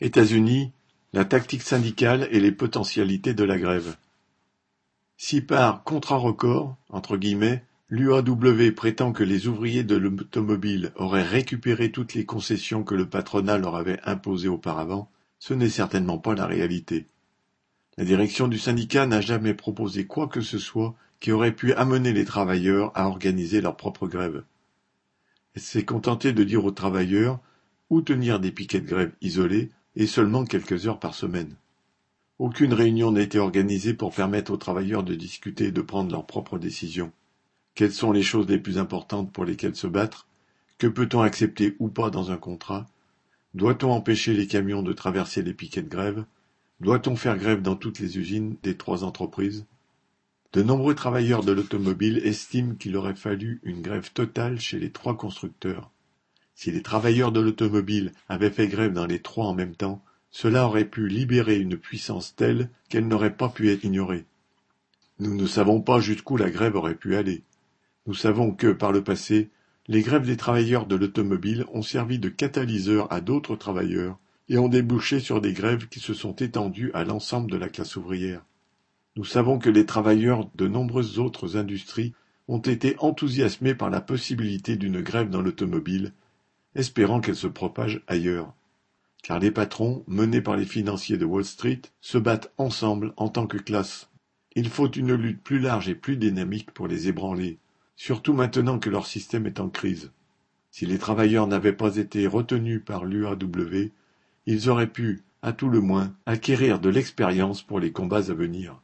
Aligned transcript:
États-Unis, 0.00 0.72
la 1.14 1.24
tactique 1.24 1.62
syndicale 1.62 2.28
et 2.30 2.38
les 2.38 2.52
potentialités 2.52 3.32
de 3.32 3.44
la 3.44 3.58
grève. 3.58 3.96
Si 5.16 5.40
par 5.40 5.84
contrat 5.84 6.16
record, 6.16 6.76
entre 6.90 7.16
guillemets, 7.16 7.64
l'UAW 7.88 8.72
prétend 8.74 9.12
que 9.12 9.24
les 9.24 9.46
ouvriers 9.46 9.84
de 9.84 9.96
l'automobile 9.96 10.92
auraient 10.96 11.22
récupéré 11.22 11.90
toutes 11.90 12.12
les 12.12 12.26
concessions 12.26 12.84
que 12.84 12.94
le 12.94 13.08
patronat 13.08 13.56
leur 13.56 13.74
avait 13.74 14.00
imposées 14.04 14.48
auparavant, 14.48 15.10
ce 15.38 15.54
n'est 15.54 15.70
certainement 15.70 16.18
pas 16.18 16.34
la 16.34 16.46
réalité. 16.46 17.06
La 17.96 18.04
direction 18.04 18.48
du 18.48 18.58
syndicat 18.58 19.06
n'a 19.06 19.22
jamais 19.22 19.54
proposé 19.54 20.06
quoi 20.06 20.28
que 20.28 20.42
ce 20.42 20.58
soit 20.58 20.94
qui 21.20 21.32
aurait 21.32 21.56
pu 21.56 21.72
amener 21.72 22.12
les 22.12 22.26
travailleurs 22.26 22.92
à 22.94 23.08
organiser 23.08 23.62
leur 23.62 23.78
propre 23.78 24.06
grève. 24.06 24.44
Elle 25.54 25.62
s'est 25.62 25.86
contentée 25.86 26.34
de 26.34 26.44
dire 26.44 26.66
aux 26.66 26.70
travailleurs 26.70 27.40
où 27.88 28.02
tenir 28.02 28.40
des 28.40 28.52
piquets 28.52 28.80
de 28.80 28.88
grève 28.88 29.12
isolés 29.22 29.70
et 29.96 30.06
seulement 30.06 30.44
quelques 30.44 30.86
heures 30.86 31.00
par 31.00 31.14
semaine. 31.14 31.56
Aucune 32.38 32.74
réunion 32.74 33.12
n'a 33.12 33.22
été 33.22 33.38
organisée 33.38 33.94
pour 33.94 34.14
permettre 34.14 34.52
aux 34.52 34.58
travailleurs 34.58 35.02
de 35.02 35.14
discuter 35.14 35.66
et 35.66 35.72
de 35.72 35.80
prendre 35.80 36.12
leurs 36.12 36.26
propres 36.26 36.58
décisions. 36.58 37.12
Quelles 37.74 37.92
sont 37.92 38.12
les 38.12 38.22
choses 38.22 38.48
les 38.48 38.58
plus 38.58 38.78
importantes 38.78 39.32
pour 39.32 39.44
lesquelles 39.44 39.76
se 39.76 39.86
battre? 39.86 40.26
Que 40.78 40.86
peut-on 40.86 41.22
accepter 41.22 41.76
ou 41.78 41.88
pas 41.88 42.10
dans 42.10 42.30
un 42.30 42.36
contrat? 42.36 42.86
Doit-on 43.54 43.90
empêcher 43.90 44.34
les 44.34 44.46
camions 44.46 44.82
de 44.82 44.92
traverser 44.92 45.42
les 45.42 45.54
piquets 45.54 45.82
de 45.82 45.88
grève? 45.88 46.26
Doit-on 46.80 47.16
faire 47.16 47.38
grève 47.38 47.62
dans 47.62 47.76
toutes 47.76 47.98
les 47.98 48.18
usines 48.18 48.56
des 48.62 48.76
trois 48.76 49.02
entreprises? 49.02 49.64
De 50.52 50.62
nombreux 50.62 50.94
travailleurs 50.94 51.42
de 51.42 51.52
l'automobile 51.52 52.18
estiment 52.18 52.74
qu'il 52.74 52.96
aurait 52.96 53.14
fallu 53.14 53.60
une 53.62 53.80
grève 53.80 54.12
totale 54.12 54.60
chez 54.60 54.78
les 54.78 54.92
trois 54.92 55.16
constructeurs. 55.16 55.90
Si 56.56 56.70
les 56.70 56.82
travailleurs 56.82 57.32
de 57.32 57.40
l'automobile 57.40 58.12
avaient 58.30 58.50
fait 58.50 58.66
grève 58.66 58.94
dans 58.94 59.04
les 59.04 59.20
trois 59.20 59.44
en 59.44 59.54
même 59.54 59.76
temps, 59.76 60.02
cela 60.30 60.66
aurait 60.66 60.86
pu 60.86 61.06
libérer 61.06 61.58
une 61.58 61.76
puissance 61.76 62.34
telle 62.34 62.70
qu'elle 62.88 63.06
n'aurait 63.06 63.36
pas 63.36 63.50
pu 63.50 63.70
être 63.70 63.84
ignorée. 63.84 64.24
Nous 65.18 65.36
ne 65.36 65.46
savons 65.46 65.82
pas 65.82 66.00
jusqu'où 66.00 66.38
la 66.38 66.50
grève 66.50 66.74
aurait 66.74 66.94
pu 66.94 67.14
aller. 67.14 67.42
Nous 68.06 68.14
savons 68.14 68.52
que, 68.52 68.72
par 68.72 68.90
le 68.90 69.04
passé, 69.04 69.50
les 69.86 70.00
grèves 70.00 70.26
des 70.26 70.38
travailleurs 70.38 70.86
de 70.86 70.96
l'automobile 70.96 71.66
ont 71.72 71.82
servi 71.82 72.18
de 72.18 72.30
catalyseur 72.30 73.12
à 73.12 73.20
d'autres 73.20 73.56
travailleurs 73.56 74.18
et 74.48 74.56
ont 74.56 74.68
débouché 74.68 75.20
sur 75.20 75.42
des 75.42 75.52
grèves 75.52 75.88
qui 75.88 76.00
se 76.00 76.14
sont 76.14 76.36
étendues 76.36 76.90
à 76.94 77.04
l'ensemble 77.04 77.50
de 77.50 77.56
la 77.58 77.68
classe 77.68 77.96
ouvrière. 77.96 78.44
Nous 79.14 79.24
savons 79.24 79.58
que 79.58 79.70
les 79.70 79.84
travailleurs 79.84 80.48
de 80.54 80.68
nombreuses 80.68 81.18
autres 81.18 81.58
industries 81.58 82.14
ont 82.48 82.60
été 82.60 82.96
enthousiasmés 82.98 83.74
par 83.74 83.90
la 83.90 84.00
possibilité 84.00 84.76
d'une 84.76 85.02
grève 85.02 85.28
dans 85.28 85.42
l'automobile 85.42 86.12
espérant 86.76 87.20
qu'elle 87.20 87.36
se 87.36 87.46
propage 87.46 88.02
ailleurs. 88.06 88.52
Car 89.22 89.40
les 89.40 89.50
patrons, 89.50 90.04
menés 90.06 90.40
par 90.40 90.56
les 90.56 90.64
financiers 90.64 91.16
de 91.16 91.24
Wall 91.24 91.44
Street, 91.44 91.82
se 92.00 92.18
battent 92.18 92.52
ensemble 92.58 93.12
en 93.16 93.28
tant 93.28 93.46
que 93.46 93.56
classe. 93.56 94.08
Il 94.54 94.68
faut 94.68 94.90
une 94.90 95.14
lutte 95.14 95.42
plus 95.42 95.58
large 95.58 95.88
et 95.88 95.94
plus 95.94 96.16
dynamique 96.16 96.70
pour 96.70 96.86
les 96.86 97.08
ébranler, 97.08 97.58
surtout 97.96 98.32
maintenant 98.32 98.78
que 98.78 98.90
leur 98.90 99.06
système 99.06 99.46
est 99.46 99.60
en 99.60 99.68
crise. 99.68 100.12
Si 100.70 100.86
les 100.86 100.98
travailleurs 100.98 101.46
n'avaient 101.46 101.72
pas 101.72 101.96
été 101.96 102.26
retenus 102.26 102.82
par 102.84 103.04
l'UAW, 103.04 103.90
ils 104.46 104.68
auraient 104.68 104.86
pu, 104.86 105.24
à 105.42 105.52
tout 105.52 105.68
le 105.68 105.80
moins, 105.80 106.14
acquérir 106.26 106.78
de 106.78 106.88
l'expérience 106.88 107.62
pour 107.62 107.80
les 107.80 107.92
combats 107.92 108.30
à 108.30 108.34
venir. 108.34 108.80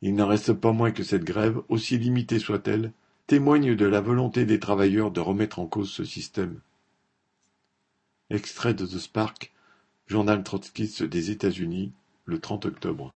Il 0.00 0.14
n'en 0.14 0.26
reste 0.26 0.52
pas 0.52 0.72
moins 0.72 0.90
que 0.90 1.02
cette 1.02 1.24
grève, 1.24 1.60
aussi 1.68 1.98
limitée 1.98 2.38
soit-elle, 2.38 2.92
témoigne 3.26 3.74
de 3.74 3.86
la 3.86 4.00
volonté 4.00 4.44
des 4.44 4.58
travailleurs 4.58 5.10
de 5.10 5.20
remettre 5.20 5.58
en 5.58 5.66
cause 5.66 5.90
ce 5.90 6.04
système. 6.04 6.60
Extrait 8.32 8.72
de 8.72 8.86
The 8.86 8.98
Spark, 8.98 9.52
journal 10.06 10.42
trotskiste 10.42 11.02
des 11.02 11.30
États-Unis, 11.30 11.92
le 12.24 12.40
30 12.40 12.64
octobre. 12.64 13.10